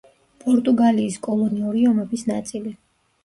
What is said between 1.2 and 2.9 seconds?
კოლონიური ომების ნაწილი.